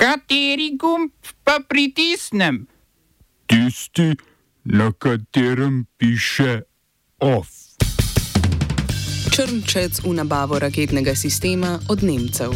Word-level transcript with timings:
Kateri 0.00 0.80
gumb 0.80 1.12
pa 1.44 1.60
pritisnem? 1.68 2.64
Tisti, 3.44 4.16
na 4.64 4.92
katerem 4.96 5.84
piše 6.00 6.64
OF. 7.20 7.76
Črnčec 9.28 10.00
v 10.00 10.14
nabavo 10.16 10.56
raketnega 10.56 11.12
sistema 11.12 11.76
od 11.92 12.00
Nemcev. 12.00 12.48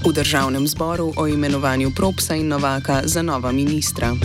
V 0.00 0.12
državnem 0.12 0.64
zboru 0.64 1.12
o 1.20 1.28
imenovanju 1.28 1.92
Propsa 1.92 2.40
in 2.40 2.48
Novaka 2.48 3.04
za 3.04 3.20
nova 3.20 3.52
ministra. 3.52 4.16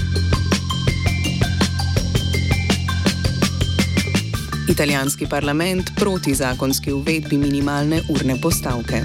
Italijanski 4.80 5.28
parlament 5.28 5.90
proti 5.96 6.34
zakonski 6.36 6.94
uvedbi 6.94 7.38
minimalne 7.38 8.00
urne 8.10 8.36
postavke. 8.42 9.02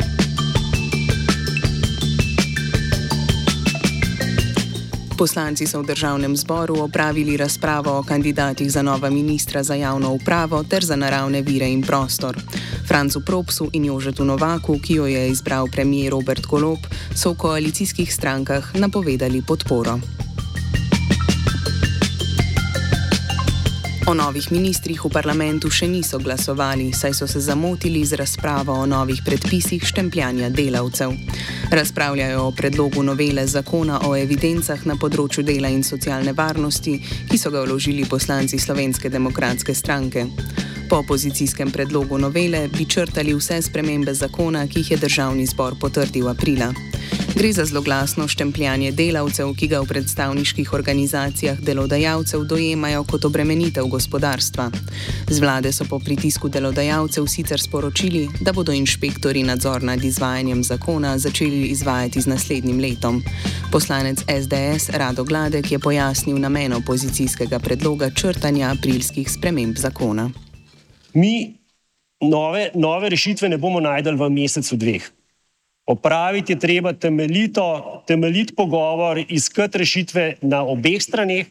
Poslanci 5.19 5.67
so 5.67 5.83
v 5.83 5.87
državnem 5.87 6.37
zboru 6.37 6.79
opravili 6.79 7.37
razpravo 7.37 7.99
o 7.99 8.03
kandidatih 8.03 8.71
za 8.71 8.83
nova 8.83 9.11
ministra 9.11 9.63
za 9.63 9.75
javno 9.75 10.13
upravo 10.13 10.63
ter 10.63 10.85
za 10.85 10.97
naravne 10.97 11.43
vire 11.43 11.67
in 11.67 11.83
prostor. 11.83 12.39
Francu 12.87 13.21
Propsu 13.21 13.71
in 13.73 13.85
Jožetu 13.85 14.25
Novaku, 14.25 14.79
ki 14.79 14.95
jo 14.95 15.07
je 15.07 15.29
izbral 15.29 15.67
premijer 15.67 16.13
Robert 16.13 16.47
Golop, 16.47 16.87
so 17.15 17.33
v 17.33 17.37
koalicijskih 17.37 18.15
strankah 18.15 18.75
napovedali 18.75 19.43
podporo. 19.43 19.99
O 24.05 24.13
novih 24.13 24.53
ministrih 24.53 25.01
v 25.01 25.09
parlamentu 25.09 25.71
še 25.73 25.87
niso 25.89 26.19
glasovali, 26.21 26.91
saj 26.93 27.15
so 27.17 27.25
se 27.25 27.41
zamotili 27.41 28.05
z 28.05 28.19
razpravo 28.21 28.77
o 28.77 28.85
novih 28.85 29.23
predpisih 29.25 29.81
štempljanja 29.81 30.51
delavcev. 30.53 31.15
Razpravljajo 31.73 32.43
o 32.45 32.53
predlogu 32.53 33.03
novele 33.03 33.47
zakona 33.49 34.03
o 34.05 34.13
evidencah 34.13 34.85
na 34.85 34.99
področju 35.01 35.47
dela 35.49 35.73
in 35.73 35.81
socialne 35.81 36.37
varnosti, 36.37 36.99
ki 37.31 37.41
so 37.41 37.49
ga 37.49 37.65
vložili 37.65 38.05
poslanci 38.05 38.61
Slovenske 38.61 39.09
demokratske 39.09 39.73
stranke. 39.73 40.29
Po 40.89 40.97
opozicijskem 40.97 41.71
predlogu 41.71 42.19
novele 42.19 42.69
bi 42.69 42.85
črtali 42.85 43.35
vse 43.35 43.63
spremembe 43.63 44.15
zakona, 44.15 44.67
ki 44.67 44.79
jih 44.79 44.91
je 44.91 44.97
državni 44.97 45.47
zbor 45.47 45.75
potrdil 45.81 46.29
aprila. 46.29 46.73
Gre 47.35 47.53
za 47.53 47.65
zloglasno 47.65 48.29
štempljanje 48.29 48.93
delavcev, 48.93 49.49
ki 49.59 49.67
ga 49.69 49.81
v 49.81 49.89
predstavniških 49.91 50.73
organizacijah 50.73 51.59
delodajalcev 51.59 52.45
dojemajo 52.45 53.03
kot 53.05 53.25
obremenitev 53.25 53.89
gospodarstva. 53.91 54.71
Z 55.31 55.41
vlade 55.41 55.73
so 55.73 55.85
po 55.85 55.99
pritisku 55.99 56.49
delodajalcev 56.49 57.27
sicer 57.27 57.61
sporočili, 57.61 58.29
da 58.41 58.53
bodo 58.53 58.73
inšpektori 58.73 59.43
nadzor 59.43 59.83
nad 59.83 60.05
izvajanjem 60.05 60.63
zakona 60.65 61.19
začeli 61.19 61.67
izvajati 61.75 62.21
z 62.21 62.27
naslednjim 62.27 62.79
letom. 62.81 63.23
Poslanec 63.73 64.23
SDS 64.29 64.91
Rado 64.95 65.25
Gladek 65.25 65.73
je 65.73 65.79
pojasnil 65.79 66.39
namen 66.39 66.73
opozicijskega 66.73 67.59
predloga 67.59 68.11
črtanja 68.11 68.71
aprilskih 68.71 69.31
sprememb 69.31 69.77
zakona. 69.77 70.31
Mi 71.15 71.55
nove, 72.21 72.71
nove 72.75 73.09
rešitve 73.09 73.49
ne 73.49 73.59
bomo 73.59 73.81
najdel 73.81 74.17
v 74.19 74.31
mesecu 74.31 74.77
dveh. 74.77 75.11
Opraviti 75.87 76.53
je 76.53 76.59
treba 76.59 76.93
temeljito, 76.93 78.03
temeljit 78.07 78.55
pogovor, 78.57 79.21
iskati 79.29 79.79
rešitve 79.79 80.35
na 80.43 80.63
obeh 80.65 81.03
straneh 81.03 81.47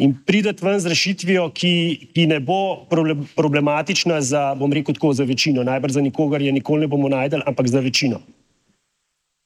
in 0.00 0.16
prideti 0.26 0.64
ven 0.64 0.80
z 0.80 0.90
rešitvijo, 0.90 1.50
ki, 1.54 1.74
ki 2.14 2.26
ne 2.26 2.40
bo 2.40 2.86
problematična 3.36 4.20
za, 4.20 4.54
bom 4.58 4.72
rekel 4.72 4.96
tako, 4.96 5.12
za 5.12 5.24
večino. 5.24 5.62
Najbrž 5.64 5.92
za 5.92 6.00
nikogar 6.00 6.42
je 6.42 6.52
nikoli 6.52 6.80
ne 6.80 6.88
bomo 6.88 7.08
najdel, 7.08 7.44
ampak 7.46 7.68
za 7.68 7.80
večino. 7.80 8.20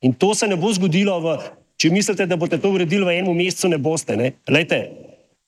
In 0.01 0.15
to 0.15 0.35
se 0.35 0.47
ne 0.47 0.57
bo 0.57 0.73
zgodilo, 0.73 1.19
v, 1.21 1.37
če 1.77 1.91
mislite, 1.91 2.27
da 2.27 2.37
boste 2.37 2.59
to 2.61 2.71
uredili 2.71 3.05
v 3.05 3.19
enem 3.19 3.37
mesecu, 3.37 3.69
ne 3.69 3.79
boste. 3.79 4.17
Ne? 4.17 4.33
Lejte, 4.49 4.81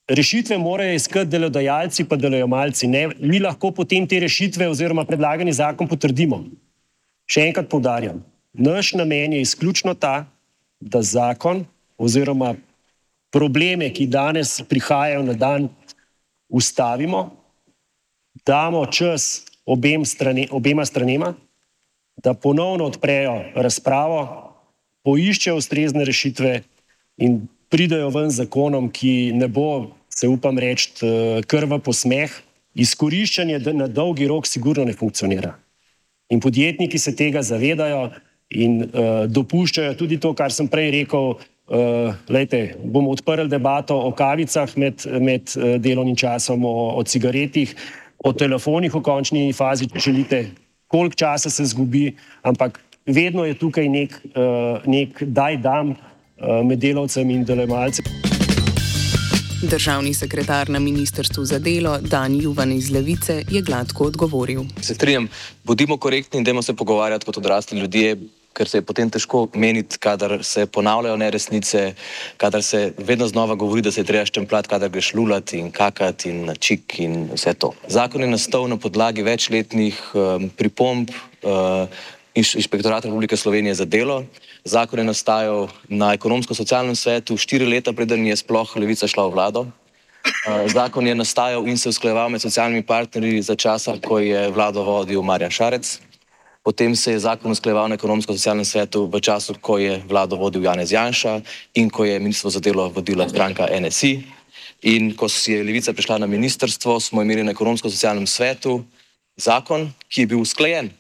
rešitve 0.08 0.58
morajo 0.58 0.94
iskati 0.94 1.30
delodajalci 1.30 2.04
pa 2.04 2.16
delojemalci. 2.16 2.86
Ne? 2.86 3.08
Mi 3.18 3.40
lahko 3.40 3.70
potem 3.70 4.06
te 4.06 4.20
rešitve 4.20 4.68
oziroma 4.68 5.04
predlagani 5.04 5.52
zakon 5.52 5.88
potrdimo. 5.88 6.44
Še 7.26 7.48
enkrat 7.48 7.68
poudarjam. 7.70 8.22
Naš 8.52 8.94
namen 8.94 9.32
je 9.32 9.40
izključno 9.42 9.94
ta, 9.94 10.26
da 10.80 11.02
zakon 11.02 11.64
oziroma 11.98 12.54
probleme, 13.32 13.90
ki 13.90 14.06
danes 14.06 14.60
prihajajo 14.68 15.24
na 15.26 15.34
dan, 15.34 15.68
ustavimo, 16.48 17.30
damo 18.46 18.86
čas 18.86 19.44
obem 19.66 20.04
strani, 20.04 20.46
obema 20.50 20.84
stranema, 20.86 21.34
da 22.22 22.34
ponovno 22.34 22.86
odprejo 22.86 23.34
razpravo, 23.54 24.20
poiščejo 25.04 25.56
ustrezne 25.58 26.04
rešitve 26.06 26.60
in 27.18 27.42
pridajo 27.68 28.10
ven 28.14 28.30
zakonom, 28.30 28.90
ki 28.90 29.32
ne 29.34 29.48
bo, 29.48 29.92
se 30.10 30.28
upam 30.28 30.58
reči, 30.58 30.92
krva 31.48 31.78
posmeh. 31.82 32.32
Izkoriščanje 32.76 33.72
na 33.72 33.86
dolgi 33.88 34.26
rok 34.28 34.46
sigurno 34.46 34.84
ne 34.84 34.92
funkcionira. 34.92 35.54
In 36.28 36.42
podjetniki 36.44 36.98
se 37.00 37.14
tega 37.16 37.40
zavedajo 37.42 38.10
in 38.52 38.82
uh, 38.84 39.24
dopuščajo 39.30 39.94
tudi 39.98 40.18
to, 40.20 40.34
kar 40.36 40.52
sem 40.52 40.68
prej 40.68 40.90
rekel. 41.00 41.36
Uh, 41.66 42.12
lejte, 42.30 42.76
bomo 42.78 43.10
odprli 43.10 43.48
debato 43.50 43.96
o 43.98 44.12
kavicah 44.14 44.70
med, 44.78 45.02
med 45.18 45.50
uh, 45.56 45.72
delovnim 45.82 46.14
časom, 46.14 46.62
o, 46.62 46.92
o 46.94 47.02
cigaretih, 47.02 47.72
o 48.22 48.30
telefonih 48.30 48.94
v 48.94 49.00
končni 49.02 49.48
fazi, 49.56 49.88
če 49.90 50.04
želite, 50.04 50.40
koliko 50.86 51.18
časa 51.24 51.50
se 51.50 51.66
zgubi, 51.72 52.12
ampak 52.46 52.78
vedno 53.02 53.42
je 53.48 53.56
tukaj 53.58 53.88
nek, 53.90 54.14
uh, 54.36 54.84
nek 54.86 55.24
daj 55.26 55.58
dam 55.64 55.96
uh, 55.96 56.04
med 56.64 56.78
delavcem 56.78 57.30
in 57.30 57.44
delojemalcem. 57.44 58.04
Državni 59.62 60.14
sekretar 60.14 60.68
na 60.68 60.78
ministrstvu 60.78 61.44
za 61.44 61.58
delo 61.58 61.98
Dan 61.98 62.40
Juvan 62.40 62.72
iz 62.72 62.90
Levice 62.90 63.42
je 63.50 63.62
gladko 63.62 64.04
odgovoril. 64.04 64.64
Se 64.80 64.94
strinjam, 64.94 65.28
bodimo 65.64 65.96
korektni 65.96 66.38
in 66.38 66.44
dajmo 66.44 66.62
se 66.62 66.74
pogovarjati 66.76 67.26
kot 67.26 67.36
odrasli 67.36 67.78
ljudje, 67.78 68.16
ker 68.52 68.68
se 68.68 68.78
je 68.78 68.82
potem 68.82 69.10
težko 69.10 69.46
meniti, 69.54 69.98
kadar 69.98 70.38
se 70.44 70.66
ponavljajo 70.66 71.16
neresnice, 71.16 71.94
kadar 72.36 72.62
se 72.62 72.92
vedno 72.98 73.28
znova 73.28 73.54
govori, 73.54 73.82
da 73.82 73.90
se 73.92 74.00
je 74.00 74.04
treba 74.04 74.24
štempljati, 74.24 74.68
kadar 74.68 74.88
greš 74.90 75.14
lulati 75.14 75.58
in 75.58 75.70
kakati 75.70 76.30
in 76.30 76.52
čik 76.58 76.98
in 76.98 77.28
vse 77.34 77.54
to. 77.54 77.72
Zakon 77.88 78.20
je 78.20 78.28
nastal 78.28 78.68
na 78.68 78.76
podlagi 78.76 79.22
večletnih 79.22 80.02
um, 80.14 80.48
pripomb. 80.48 81.10
Uh, 81.42 81.88
Inšpektorat 82.36 83.04
Republike 83.04 83.36
Slovenije 83.36 83.74
za 83.74 83.84
delo. 83.84 84.24
Zakon 84.64 84.98
je 84.98 85.04
nastajal 85.04 85.68
na 85.88 86.12
ekonomsko-socialnem 86.12 86.92
svetu, 86.92 87.36
štiri 87.36 87.64
leta 87.64 87.96
preden 87.96 88.26
je 88.28 88.36
sploh 88.36 88.76
levica 88.76 89.08
šla 89.08 89.24
v 89.24 89.32
vlado. 89.32 89.60
Eh, 89.64 90.68
zakon 90.68 91.06
je 91.06 91.14
nastajal 91.14 91.64
in 91.64 91.78
se 91.80 91.88
usklajeval 91.88 92.28
med 92.28 92.44
socialnimi 92.44 92.82
partnerji 92.84 93.40
za 93.42 93.56
časa, 93.56 93.96
ko 94.04 94.18
je 94.18 94.50
vlado 94.52 94.84
vodil 94.84 95.22
Marjan 95.22 95.50
Šarec. 95.50 96.00
Potem 96.60 96.96
se 96.96 97.16
je 97.16 97.24
zakon 97.24 97.56
usklajeval 97.56 97.88
na 97.88 97.96
ekonomsko-socialnem 97.96 98.68
svetu 98.68 99.08
v 99.08 99.20
času, 99.20 99.56
ko 99.56 99.78
je 99.78 99.96
vlado 100.04 100.36
vodil 100.36 100.60
Janez 100.60 100.92
Janša 100.92 101.40
in 101.74 101.88
ko 101.88 102.04
je 102.04 102.20
ministrstvo 102.20 102.50
za 102.50 102.60
delo 102.60 102.92
vodila 102.92 103.28
stranka 103.28 103.64
NSI. 103.64 104.20
In 104.82 105.16
ko 105.16 105.24
je 105.24 105.64
levica 105.64 105.92
prišla 105.92 106.18
na 106.18 106.26
ministrstvo, 106.26 107.00
smo 107.00 107.22
imeli 107.22 107.48
na 107.48 107.56
ekonomsko-socialnem 107.56 108.26
svetu 108.28 108.84
zakon, 109.40 109.88
ki 110.12 110.20
je 110.20 110.26
bil 110.26 110.44
usklajen 110.44 110.92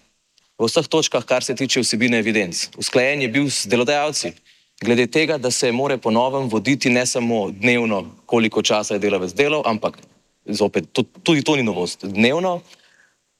v 0.58 0.64
vseh 0.64 0.88
točkah, 0.88 1.24
kar 1.24 1.44
se 1.44 1.54
tiče 1.54 1.80
vsebine 1.80 2.18
evidenc. 2.18 2.68
Usklajen 2.80 3.22
je 3.22 3.28
bil 3.28 3.50
s 3.50 3.66
delodajalci, 3.68 4.32
glede 4.80 5.06
tega, 5.06 5.38
da 5.38 5.50
se 5.50 5.72
more 5.72 5.98
ponovem 5.98 6.48
voditi 6.48 6.90
ne 6.90 7.06
samo 7.06 7.50
dnevno, 7.50 8.04
koliko 8.26 8.62
časa 8.62 8.94
je 8.94 9.04
delavec 9.04 9.34
delal, 9.36 9.62
ampak 9.66 9.98
zopet, 10.46 10.88
tudi 11.22 11.42
to 11.42 11.56
ni 11.56 11.62
novost. 11.62 12.04
Dnevno, 12.04 12.60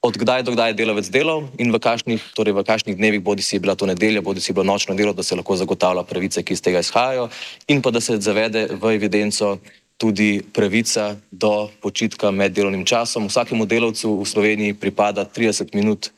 od 0.03 0.17
kdaj 0.17 0.43
do 0.43 0.53
kdaj 0.53 0.71
je 0.71 0.79
delavec 0.79 1.09
delal 1.11 1.49
in 1.59 1.73
v 1.73 1.81
kakšnih, 1.81 2.23
torej 2.37 2.53
v 2.53 2.65
kakšnih 2.65 2.97
dnevih, 2.97 3.25
bodi 3.25 3.43
si 3.43 3.59
bila 3.59 3.75
to 3.75 3.87
nedelja, 3.87 4.21
bodi 4.23 4.41
si 4.41 4.53
bilo 4.53 4.65
nočno 4.65 4.95
delo, 4.95 5.13
da 5.13 5.23
se 5.23 5.35
lahko 5.35 5.57
zagotavlja 5.57 6.05
pravice, 6.05 6.45
ki 6.45 6.53
iz 6.53 6.63
tega 6.63 6.85
izhajajo, 6.85 7.31
in 7.69 7.83
pa 7.83 7.91
da 7.91 8.01
se 8.01 8.21
zavede 8.21 8.69
v 8.77 8.95
evidenco 8.95 9.57
tudi 9.97 10.45
pravica 10.53 11.17
do 11.31 11.71
počitka 11.81 12.31
med 12.31 12.53
delovnim 12.53 12.85
časom. 12.85 13.27
Vsakemu 13.33 13.67
delavcu 13.67 14.21
v 14.21 14.29
Sloveniji 14.29 14.77
pripada 14.77 15.25
30 15.25 15.73
minut 15.75 16.13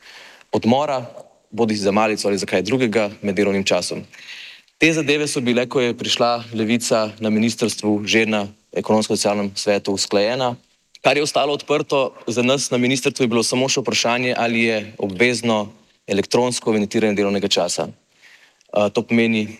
odmora, 0.51 1.05
bodi 1.51 1.75
si 1.75 1.81
za 1.81 1.91
malico 1.91 2.27
ali 2.27 2.37
za 2.37 2.45
kaj 2.45 2.61
drugega 2.61 3.09
med 3.21 3.35
delovnim 3.35 3.63
časom. 3.63 4.03
Te 4.77 4.93
zadeve 4.93 5.27
so 5.27 5.41
bile, 5.41 5.65
ko 5.67 5.81
je 5.81 5.97
prišla 5.97 6.43
levica 6.53 7.11
na 7.19 7.29
ministrstvu, 7.29 8.05
že 8.05 8.25
na 8.25 8.47
ekonomsko-socialnem 8.71 9.51
svetu 9.55 9.93
usklajena. 9.93 10.55
Kar 11.01 11.17
je 11.17 11.23
ostalo 11.23 11.53
odprto 11.53 12.15
za 12.27 12.43
nas 12.43 12.71
na 12.71 12.77
ministrstvu, 12.77 13.23
je 13.23 13.31
bilo 13.31 13.43
samo 13.43 13.67
še 13.69 13.81
vprašanje, 13.81 14.35
ali 14.37 14.63
je 14.67 14.77
obvezno 14.97 15.71
elektronsko 16.07 16.71
evidentiranje 16.71 17.15
delovnega 17.15 17.47
časa. 17.47 17.87
To 18.71 19.01
pomeni, 19.01 19.57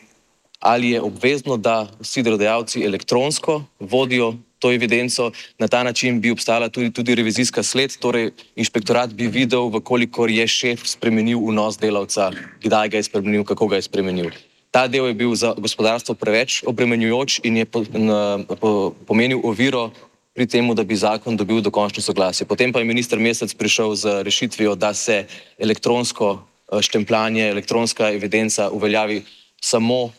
ali 0.59 0.95
je 0.95 1.01
obvezno, 1.01 1.57
da 1.57 1.87
vsi 1.99 2.23
delodajalci 2.23 2.83
elektronsko 2.85 3.63
vodijo 3.79 4.35
to 4.59 4.71
evidenco. 4.71 5.31
Na 5.57 5.67
ta 5.67 5.83
način 5.83 6.21
bi 6.21 6.31
obstajala 6.31 6.69
tudi, 6.69 6.91
tudi 6.91 7.15
revizijska 7.15 7.63
sled, 7.63 7.97
torej 7.99 8.31
inšpektorat 8.55 9.13
bi 9.13 9.27
videl, 9.27 9.71
koliko 9.81 10.27
je 10.27 10.47
šef 10.47 10.85
spremenil 10.85 11.39
vnos 11.39 11.79
delavca, 11.79 12.31
kdaj 12.63 12.89
ga 12.89 12.97
je 12.97 13.03
spremenil, 13.03 13.43
kako 13.43 13.67
ga 13.67 13.75
je 13.75 13.87
spremenil. 13.87 14.31
Ta 14.71 14.87
del 14.87 15.07
je 15.07 15.13
bil 15.17 15.33
za 15.35 15.55
gospodarstvo 15.57 16.13
preveč 16.13 16.61
obremenjujoč 16.67 17.39
in 17.43 17.57
je 17.57 17.65
po, 17.65 17.81
na, 17.89 18.37
po, 18.59 18.93
pomenil 19.07 19.41
oviro 19.43 19.89
pri 20.37 20.45
tem, 20.45 20.69
da 20.75 20.83
bi 20.83 20.95
zakon 20.95 21.37
dobil 21.37 21.61
dokončno 21.61 22.03
soglasje. 22.05 22.45
Potem 22.45 22.71
pa 22.71 22.79
je 22.79 22.85
minister 22.85 23.19
Mesec 23.19 23.53
prišel 23.57 23.95
z 23.95 24.21
rešitvijo, 24.23 24.75
da 24.75 24.93
se 24.93 25.25
elektronsko 25.57 26.37
eh, 26.37 26.81
štempljanje, 26.81 27.49
elektronska 27.49 28.13
evidenca 28.13 28.69
uveljavi 28.69 29.23
samo 29.61 30.13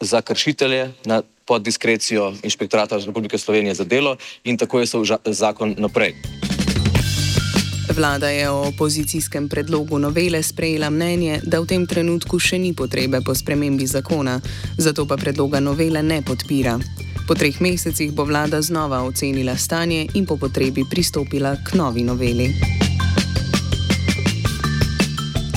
za 0.00 0.22
kršitelje 0.22 0.92
na, 1.04 1.22
pod 1.44 1.62
diskrecijo 1.62 2.32
Inšpektorata 2.42 2.96
Republike 2.96 3.38
Slovenije 3.38 3.74
za 3.74 3.84
delo 3.84 4.16
in 4.44 4.56
tako 4.56 4.80
je 4.80 4.86
šel 4.86 5.04
zakon 5.24 5.74
naprej. 5.78 6.14
Vlada 7.96 8.28
je 8.28 8.50
o 8.50 8.68
opozicijskem 8.68 9.48
predlogu 9.48 9.98
novele 9.98 10.42
sprejela 10.42 10.90
mnenje, 10.90 11.40
da 11.46 11.60
v 11.60 11.66
tem 11.66 11.86
trenutku 11.86 12.38
še 12.38 12.58
ni 12.58 12.74
potrebe 12.74 13.20
po 13.20 13.34
spremembi 13.34 13.86
zakona, 13.86 14.40
zato 14.78 15.06
pa 15.06 15.16
predloga 15.16 15.60
novele 15.60 16.02
ne 16.02 16.22
podpira. 16.22 16.78
Po 17.28 17.34
treh 17.34 17.60
mesecih 17.60 18.12
bo 18.12 18.24
vlada 18.24 18.62
znova 18.62 19.04
ocenila 19.04 19.56
stanje 19.56 20.08
in 20.14 20.26
po 20.26 20.36
potrebi 20.36 20.84
pristopila 20.90 21.56
k 21.56 21.78
novi 21.78 22.02
noveli. 22.02 22.83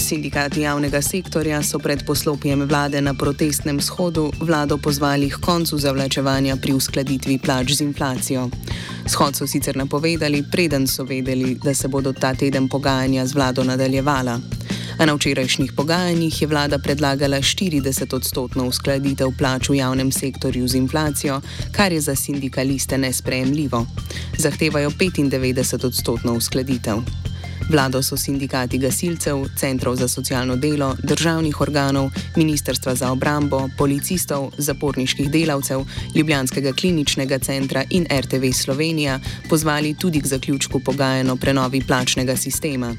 Sindikati 0.07 0.61
javnega 0.61 1.01
sektorja 1.01 1.57
so 1.63 1.79
pred 1.79 2.05
poslopjem 2.07 2.61
vlade 2.63 3.01
na 3.01 3.11
protestnem 3.13 3.81
shodu 3.81 4.31
vlado 4.39 4.77
pozvali 4.77 5.27
k 5.29 5.35
koncu 5.43 5.77
zavlačevanja 5.77 6.55
pri 6.55 6.73
uskladitvi 6.73 7.37
plač 7.43 7.73
z 7.75 7.83
inflacijo. 7.83 8.45
Shod 9.07 9.35
so 9.35 9.47
sicer 9.47 9.75
napovedali, 9.75 10.45
preden 10.51 10.87
so 10.87 11.03
vedeli, 11.03 11.55
da 11.63 11.73
se 11.73 11.87
bodo 11.87 12.13
ta 12.13 12.31
teden 12.33 12.69
pogajanja 12.69 13.25
z 13.25 13.35
vlado 13.35 13.63
nadaljevala. 13.63 14.39
A 14.97 15.05
na 15.05 15.13
včerajšnjih 15.13 15.73
pogajanjih 15.75 16.41
je 16.41 16.47
vlada 16.47 16.79
predlagala 16.79 17.37
40-odstotno 17.37 18.63
uskladitev 18.63 19.35
plač 19.37 19.69
v 19.69 19.83
javnem 19.83 20.11
sektorju 20.11 20.67
z 20.67 20.75
inflacijo, 20.75 21.41
kar 21.71 21.91
je 21.91 22.01
za 22.01 22.15
sindikaliste 22.15 22.97
nesprejemljivo. 22.97 23.85
Zahtevajo 24.37 24.89
95-odstotno 24.89 26.37
uskladitev. 26.37 27.03
Vlado 27.69 28.03
so 28.03 28.17
sindikati 28.17 28.77
gasilcev, 28.77 29.45
centrov 29.55 29.95
za 29.95 30.07
socialno 30.07 30.55
delo, 30.55 30.95
državnih 31.03 31.61
organov, 31.61 32.09
Ministrstva 32.35 32.95
za 32.95 33.11
obrambo, 33.11 33.69
policistov, 33.77 34.51
zaporniških 34.57 35.31
delavcev, 35.31 35.83
Ljubljanskega 36.15 36.73
kliničnega 36.73 37.39
centra 37.39 37.83
in 37.89 38.05
RTV 38.11 38.51
Slovenija 38.53 39.19
pozvali 39.49 39.93
tudi 39.93 40.21
k 40.21 40.25
zaključku 40.25 40.79
pogajanja 40.79 41.33
o 41.33 41.35
prenovi 41.35 41.83
plačnega 41.87 42.35
sistema. 42.35 42.95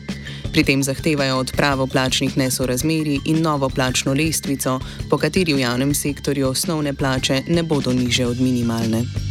Pri 0.52 0.64
tem 0.64 0.82
zahtevajo 0.82 1.36
odpravo 1.36 1.86
plačnih 1.86 2.36
nesorazmerij 2.38 3.20
in 3.24 3.42
novo 3.42 3.68
plačno 3.68 4.14
lestvico, 4.14 4.80
po 5.10 5.18
kateri 5.18 5.54
v 5.54 5.60
javnem 5.60 5.94
sektorju 5.94 6.48
osnovne 6.48 6.94
plače 6.94 7.42
ne 7.48 7.62
bodo 7.62 7.92
niže 7.92 8.26
od 8.26 8.40
minimalne. 8.40 9.27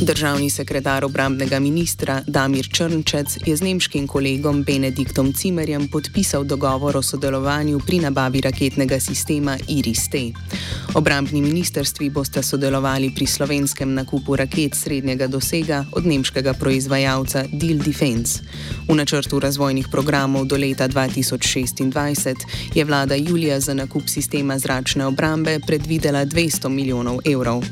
Državni 0.00 0.50
sekretar 0.50 1.04
obrambnega 1.04 1.58
ministra 1.58 2.22
Damir 2.26 2.68
Črnčec 2.72 3.38
je 3.46 3.56
z 3.56 3.62
nemškim 3.62 4.06
kolegom 4.06 4.62
Benediktom 4.62 5.32
Cimerjem 5.32 5.88
podpisal 5.88 6.44
dogovor 6.44 6.96
o 6.96 7.02
sodelovanju 7.02 7.80
pri 7.86 7.98
nabavi 7.98 8.40
raketnega 8.40 9.00
sistema 9.00 9.56
IRIS-T. 9.68 10.32
Obrambni 10.94 11.42
ministrstvi 11.42 12.10
bosta 12.10 12.42
sodelovali 12.42 13.10
pri 13.14 13.26
slovenskem 13.26 13.94
nakupu 13.94 14.36
raket 14.36 14.74
srednjega 14.74 15.26
dosega 15.26 15.84
od 15.92 16.06
nemškega 16.06 16.54
proizvajalca 16.54 17.44
Deal 17.52 17.78
Defense. 17.78 18.42
V 18.88 18.94
načrtu 18.94 19.40
razvojnih 19.40 19.88
programov 19.90 20.46
do 20.46 20.56
leta 20.56 20.88
2026 20.88 22.36
je 22.74 22.84
vlada 22.84 23.14
julija 23.14 23.60
za 23.60 23.74
nakup 23.74 24.08
sistema 24.08 24.58
zračne 24.58 25.06
obrambe 25.06 25.58
predvidela 25.66 26.26
200 26.26 26.68
milijonov 26.68 27.18
evrov. 27.24 27.64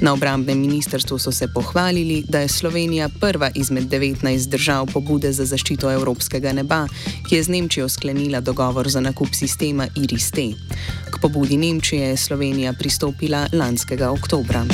Na 0.00 0.12
obrambnem 0.12 0.58
ministrstvu 0.58 1.18
so 1.18 1.32
se 1.32 1.48
pohvalili, 1.48 2.24
da 2.28 2.40
je 2.40 2.48
Slovenija 2.48 3.08
prva 3.20 3.50
izmed 3.54 3.88
19 3.88 4.48
držav 4.48 4.86
pobude 4.92 5.32
za 5.32 5.44
zaščito 5.44 5.90
evropskega 5.92 6.52
neba, 6.52 6.86
ki 7.28 7.36
je 7.36 7.42
z 7.42 7.48
Nemčijo 7.48 7.88
sklenila 7.88 8.40
dogovor 8.40 8.88
za 8.88 9.00
nakup 9.00 9.34
sistema 9.34 9.88
IRIS-T. 9.94 10.54
K 11.10 11.20
pobudi 11.20 11.56
Nemčije 11.56 12.08
je 12.08 12.16
Slovenija 12.16 12.72
pristopila 12.72 13.46
lanskega 13.52 14.10
oktobra. 14.10 14.64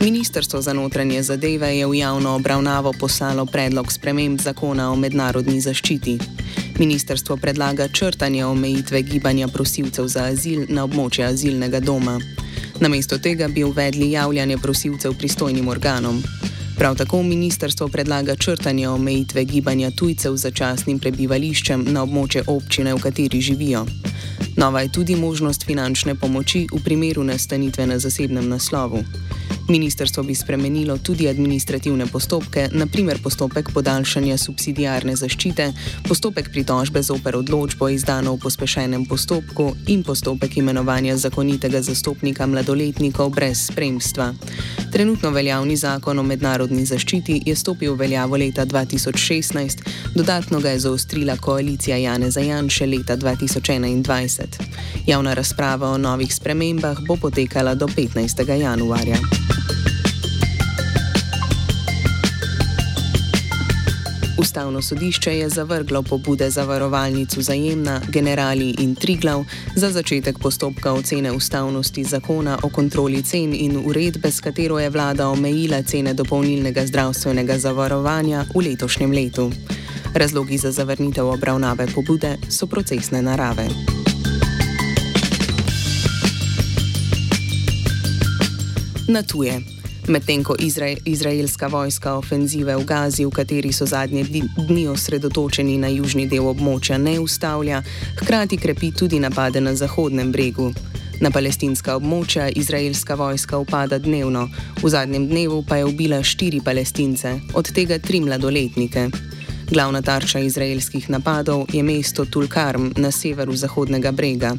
Ministrstvo 0.00 0.62
za 0.62 0.72
notranje 0.72 1.22
zadeve 1.22 1.76
je 1.76 1.86
v 1.86 1.94
javno 1.94 2.34
obravnavo 2.36 2.92
poslalo 2.92 3.46
predlog 3.46 3.92
sprememb 3.92 4.40
zakona 4.40 4.92
o 4.92 4.96
mednarodni 4.96 5.60
zaščiti. 5.60 6.33
Ministrstvo 6.78 7.36
predlaga 7.36 7.88
črtanje 7.88 8.44
omejitve 8.44 9.02
gibanja 9.02 9.48
prosilcev 9.48 10.06
za 10.06 10.24
azil 10.24 10.64
na 10.68 10.84
območje 10.84 11.24
azilnega 11.24 11.80
doma. 11.80 12.18
Namesto 12.80 13.18
tega 13.18 13.48
bi 13.48 13.64
uvedli 13.64 14.10
javljanje 14.10 14.58
prosilcev 14.58 15.14
pristojnim 15.18 15.68
organom. 15.68 16.22
Prav 16.78 16.96
tako 16.96 17.22
ministrstvo 17.22 17.88
predlaga 17.88 18.36
črtanje 18.36 18.88
omejitve 18.88 19.44
gibanja 19.44 19.90
tujcev 19.90 20.36
z 20.36 20.40
začasnim 20.48 20.98
prebivališčem 20.98 21.86
na 21.92 22.02
območje 22.02 22.42
občine, 22.46 22.94
v 22.94 23.00
kateri 23.00 23.40
živijo. 23.40 23.86
Nova 24.56 24.80
je 24.80 24.92
tudi 24.92 25.16
možnost 25.16 25.66
finančne 25.66 26.14
pomoči 26.14 26.66
v 26.72 26.82
primeru 26.84 27.24
nastanitve 27.24 27.86
na 27.86 27.98
zasebnem 27.98 28.48
naslovu. 28.48 29.04
Ministrstvo 29.68 30.22
bi 30.22 30.34
spremenilo 30.34 30.98
tudi 30.98 31.28
administrativne 31.28 32.06
postopke, 32.06 32.68
naprimer 32.72 33.18
postopek 33.22 33.70
podaljšanja 33.72 34.36
subsidijarne 34.38 35.16
zaščite, 35.16 35.70
postopek 36.08 36.50
pritožbe 36.52 37.02
zoper 37.02 37.36
odločbo 37.36 37.88
izdano 37.88 38.34
v 38.34 38.42
pospešenem 38.42 39.06
postopku 39.08 39.70
in 39.86 40.02
postopek 40.04 40.56
imenovanja 40.56 41.16
zakonitega 41.16 41.80
zastopnika 41.82 42.46
mladoletnikov 42.46 43.30
brez 43.30 43.64
spremstva. 43.70 44.34
Trenutno 44.92 45.30
veljavni 45.30 45.76
zakon 45.76 46.18
o 46.18 46.22
mednarodni 46.22 46.84
zaščiti 46.86 47.40
je 47.46 47.56
stopil 47.56 47.94
v 47.94 48.04
veljavo 48.04 48.36
leta 48.36 48.66
2016, 48.66 49.80
dodatno 50.14 50.60
ga 50.60 50.76
je 50.76 50.84
zaostrila 50.84 51.36
koalicija 51.36 51.96
Jane 51.96 52.30
Zajanše 52.30 52.86
leta 52.86 53.16
2021. 53.16 54.60
Javna 55.06 55.34
razprava 55.34 55.90
o 55.90 55.98
novih 55.98 56.34
spremembah 56.34 57.00
bo 57.08 57.16
potekala 57.16 57.74
do 57.74 57.86
15. 57.86 58.60
januarja. 58.60 59.53
Ustavno 64.38 64.82
sodišče 64.82 65.38
je 65.38 65.48
zavrglo 65.48 66.02
pobude 66.02 66.50
za 66.50 66.64
varovalnico 66.64 67.42
zajemna 67.42 68.00
generali 68.08 68.74
in 68.78 68.94
triglav 68.94 69.44
za 69.76 69.90
začetek 69.90 70.38
postopka 70.38 70.92
ocene 70.92 71.32
ustavnosti 71.32 72.04
zakona 72.04 72.58
o 72.62 72.68
kontroli 72.68 73.22
cen 73.22 73.54
in 73.54 73.82
uredbe, 73.86 74.30
s 74.30 74.40
katero 74.40 74.78
je 74.78 74.90
vlada 74.90 75.28
omejila 75.28 75.82
cene 75.82 76.14
dopolnilnega 76.14 76.86
zdravstvenega 76.86 77.58
zavarovanja 77.58 78.44
v 78.54 78.60
letošnjem 78.60 79.12
letu. 79.12 79.50
Razlogi 80.14 80.58
za 80.58 80.72
zavrnitev 80.72 81.26
obravnave 81.26 81.86
pobude 81.94 82.36
so 82.48 82.66
procesne 82.66 83.22
narave. 83.22 83.68
Na 89.08 89.22
tuje. 89.22 89.73
Medtem 90.08 90.44
ko 90.44 90.54
izra 90.58 90.86
izraelska 91.04 91.66
vojska 91.66 92.14
ofenzive 92.14 92.76
v 92.76 92.84
Gazi, 92.84 93.24
v 93.24 93.30
kateri 93.30 93.72
so 93.72 93.86
zadnje 93.86 94.24
dni 94.68 94.88
osredotočeni 94.88 95.78
na 95.78 95.88
južni 95.88 96.26
del 96.28 96.44
območja, 96.44 96.98
ne 97.00 97.16
ustavlja, 97.20 97.80
hkrati 98.20 98.58
krepi 98.60 98.92
tudi 98.92 99.20
napade 99.20 99.60
na 99.64 99.72
Zahodnem 99.74 100.32
bregu. 100.32 100.68
Na 101.24 101.30
palestinska 101.30 101.96
območja 101.96 102.50
izraelska 102.52 103.14
vojska 103.14 103.58
upada 103.58 103.98
dnevno, 103.98 104.48
v 104.82 104.90
zadnjem 104.92 105.24
dnevu 105.28 105.62
pa 105.68 105.80
je 105.80 105.88
ubila 105.88 106.20
štiri 106.22 106.60
palestince, 106.60 107.38
od 107.54 107.72
tega 107.72 107.98
tri 107.98 108.20
mladoletnike. 108.20 109.08
Glavna 109.70 110.02
tarča 110.02 110.38
izraelskih 110.38 111.10
napadov 111.10 111.66
je 111.72 111.82
mesto 111.82 112.24
Tulkarm 112.24 112.92
na 112.96 113.10
severu 113.10 113.56
Zahodnega 113.56 114.12
brega. 114.12 114.54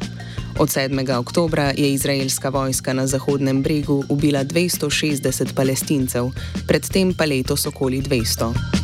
Od 0.58 0.68
7. 0.68 1.18
oktobra 1.18 1.72
je 1.76 1.92
izraelska 1.92 2.48
vojska 2.48 2.92
na 2.92 3.06
Zahodnem 3.06 3.62
bregu 3.62 4.04
ubila 4.08 4.44
260 4.44 5.54
palestincev, 5.54 6.30
predtem 6.66 7.14
pa 7.14 7.24
letos 7.24 7.66
okoli 7.66 8.02
200. 8.02 8.75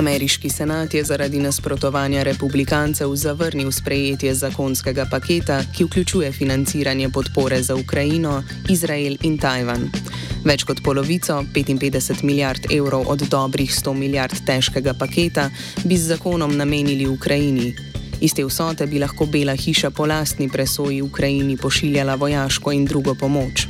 Ameriški 0.00 0.48
senat 0.50 0.94
je 0.94 1.04
zaradi 1.04 1.38
nasprotovanja 1.38 2.22
republikancev 2.22 3.10
zavrnil 3.14 3.72
sprejetje 3.72 4.34
zakonskega 4.34 5.04
paketa, 5.10 5.58
ki 5.76 5.84
vključuje 5.84 6.32
financiranje 6.32 7.08
podpore 7.08 7.62
za 7.62 7.74
Ukrajino, 7.76 8.42
Izrael 8.68 9.16
in 9.22 9.36
Tajvan. 9.38 9.90
Več 10.44 10.64
kot 10.64 10.80
polovico, 10.84 11.42
55 11.54 12.24
milijard 12.24 12.72
evrov 12.72 13.04
od 13.12 13.26
dobrih 13.28 13.70
100 13.70 13.94
milijard 13.94 14.40
težkega 14.46 14.94
paketa, 14.94 15.50
bi 15.84 15.96
z 15.96 16.14
zakonom 16.14 16.56
namenili 16.56 17.08
Ukrajini. 17.08 17.74
Iz 18.20 18.32
te 18.34 18.44
vsote 18.44 18.86
bi 18.86 19.04
lahko 19.04 19.26
Bela 19.26 19.52
hiša 19.52 19.90
po 19.90 20.06
lastni 20.06 20.48
presoji 20.48 21.02
Ukrajini 21.02 21.56
pošiljala 21.56 22.14
vojaško 22.14 22.72
in 22.72 22.88
drugo 22.88 23.14
pomoč. 23.14 23.68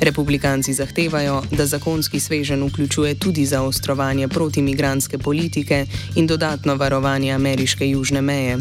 Republikanci 0.00 0.72
zahtevajo, 0.72 1.42
da 1.50 1.66
zakonski 1.66 2.20
svežen 2.20 2.62
vključuje 2.64 3.14
tudi 3.14 3.46
zaostrovanje 3.46 4.28
protimigranske 4.28 5.18
politike 5.18 5.86
in 6.16 6.26
dodatno 6.26 6.76
varovanje 6.76 7.32
ameriške 7.32 7.90
južne 7.90 8.20
meje. 8.20 8.58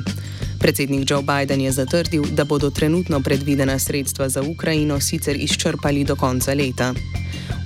Predsednik 0.59 1.11
Joe 1.11 1.21
Biden 1.21 1.61
je 1.61 1.71
zatrdil, 1.71 2.23
da 2.31 2.43
bodo 2.43 2.69
trenutno 2.69 3.19
predvidena 3.19 3.79
sredstva 3.79 4.29
za 4.29 4.41
Ukrajino 4.41 4.99
sicer 4.99 5.35
izčrpali 5.35 6.03
do 6.03 6.15
konca 6.15 6.53
leta. 6.53 6.93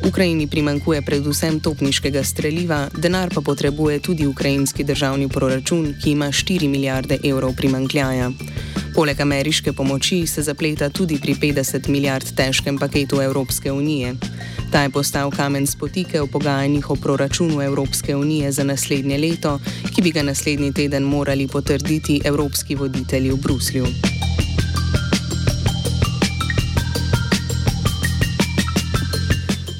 Ukrajini 0.07 0.47
primankuje 0.47 1.01
predvsem 1.01 1.59
topniškega 1.59 2.23
streljiva, 2.23 2.87
denar 2.97 3.29
pa 3.33 3.41
potrebuje 3.41 3.99
tudi 3.99 4.27
ukrajinski 4.27 4.83
državni 4.83 5.29
proračun, 5.29 5.93
ki 6.03 6.11
ima 6.11 6.25
4 6.25 6.67
milijarde 6.67 7.17
evrov 7.23 7.55
primankljaja. 7.55 8.31
Poleg 8.95 9.21
ameriške 9.21 9.71
pomoči 9.73 10.27
se 10.27 10.43
zapleta 10.43 10.89
tudi 10.89 11.15
pri 11.21 11.35
50 11.35 11.87
milijard 11.87 12.35
težkem 12.35 12.77
paketu 12.77 13.21
Evropske 13.21 13.71
unije. 13.71 14.15
Ta 14.71 14.81
je 14.81 14.89
postal 14.89 15.31
kamen 15.31 15.67
spotike 15.67 16.21
v 16.21 16.27
pogajanjih 16.27 16.89
o 16.89 16.95
proračunu 16.95 17.61
Evropske 17.61 18.15
unije 18.15 18.51
za 18.51 18.63
naslednje 18.63 19.17
leto, 19.17 19.59
ki 19.95 20.01
bi 20.01 20.11
ga 20.11 20.23
naslednji 20.23 20.73
teden 20.73 21.03
morali 21.03 21.47
potrditi 21.47 22.21
evropski 22.25 22.75
voditelji 22.75 23.31
v 23.31 23.35
Bruslju. 23.35 23.85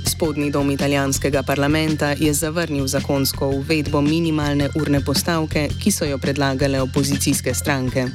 Spodnji 0.06 0.52
dom 0.52 0.72
italijanskega 0.72 1.44
parlamenta 1.44 2.16
je 2.20 2.34
zavrnil 2.34 2.88
zakonsko 2.88 3.48
uvedbo 3.48 4.02
minimalne 4.02 4.70
urne 4.76 5.04
postavke, 5.06 5.68
ki 5.84 5.92
so 5.92 6.06
jo 6.06 6.18
predlagale 6.18 6.82
opozicijske 6.82 7.54
stranke. 7.54 8.08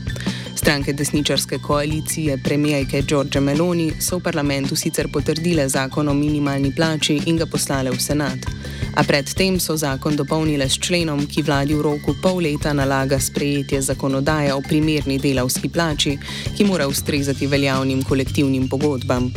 Stranke 0.67 0.93
desničarske 0.93 1.59
koalicije 1.59 2.39
premijejke 2.45 3.03
Giorgia 3.03 3.41
Meloni 3.41 3.93
so 4.01 4.17
v 4.19 4.23
parlamentu 4.23 4.77
sicer 4.77 5.07
potrdile 5.13 5.69
zakon 5.69 6.09
o 6.09 6.15
minimalni 6.15 6.73
plači 6.75 7.21
in 7.27 7.37
ga 7.37 7.47
poslale 7.47 7.91
v 7.91 8.01
senat. 8.03 8.49
A 8.97 9.05
predtem 9.07 9.61
so 9.61 9.77
zakon 9.77 10.17
dopolnile 10.17 10.69
s 10.69 10.81
členom, 10.83 11.23
ki 11.27 11.43
vladi 11.43 11.75
v 11.75 11.83
roku 11.87 12.17
pol 12.23 12.43
leta 12.43 12.73
nalaga 12.73 13.21
sprejetje 13.21 13.81
zakonodaje 13.83 14.55
o 14.55 14.61
primerni 14.61 15.19
delavski 15.19 15.69
plači, 15.69 16.19
ki 16.57 16.65
mora 16.65 16.89
ustrezati 16.89 17.47
veljavnim 17.47 18.03
kolektivnim 18.03 18.69
pogodbam. 18.69 19.31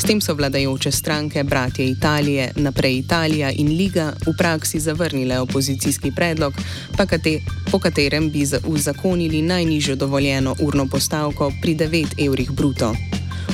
S 0.00 0.04
tem 0.04 0.20
so 0.20 0.34
vladajoče 0.34 0.90
stranke 0.92 1.44
Bratje 1.44 1.90
Italije, 1.90 2.52
Naprej 2.56 2.98
Italija 2.98 3.50
in 3.52 3.68
Liga 3.68 4.12
v 4.26 4.32
praksi 4.38 4.80
zavrnile 4.80 5.40
opozicijski 5.40 6.12
predlog, 6.16 6.54
kate, 6.96 7.40
po 7.70 7.78
katerem 7.78 8.30
bi 8.30 8.46
uzakonili 8.66 9.42
najnižjo 9.42 9.96
dovoljeno 9.96 10.56
urno 10.60 10.86
postavko 10.88 11.52
pri 11.62 11.74
9 11.74 12.26
evrih 12.26 12.50
bruto. 12.50 12.94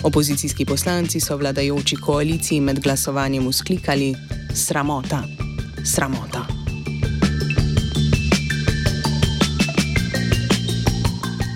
Opozicijski 0.03 0.65
poslanci 0.65 1.21
so 1.21 1.37
vladajoči 1.37 1.97
koaliciji 1.97 2.61
med 2.61 2.81
glasovanjem 2.81 3.47
usklikali: 3.47 4.15
Sramota, 4.55 5.23
sramota. 5.85 6.47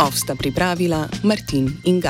Ovsta 0.06 0.35
pripravila 0.35 1.09
Martin 1.23 1.76
in 1.85 2.00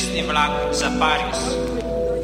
ekspresni 0.00 0.22
vlak 0.22 0.74
za 0.74 0.90
Pariz, 0.98 1.40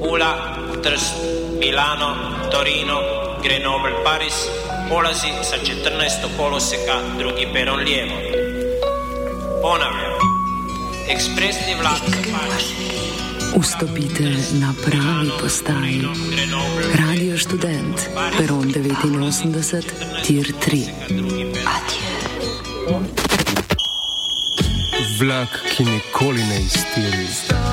Pula, 0.00 0.56
Trst, 0.83 1.14
Milano, 1.61 2.16
Torino, 2.50 2.99
Grenoble, 3.42 3.92
Pariz, 4.04 4.49
polazi 4.88 5.28
sa 5.42 5.56
14. 5.56 6.37
koloseka, 6.37 6.97
drugi 7.18 7.47
peron 7.52 7.80
lijevo. 7.80 8.16
Ponavljam, 9.62 10.16
ekspresni 11.09 11.75
vlak 11.80 12.00
za 12.06 12.21
Pariz. 12.33 12.66
Vstopite 13.61 14.25
na 14.61 14.75
pravi 14.85 15.30
postaji. 15.40 16.02
Radio 16.99 17.38
študent, 17.38 18.00
peron 18.38 18.73
89, 18.73 19.85
tir 20.26 20.52
3. 20.66 20.85
Adieu 21.76 22.16
vlak, 25.18 25.49
ki 25.73 25.85
nikoli 25.85 26.42
ne 26.45 26.61
iztiri. 26.61 27.65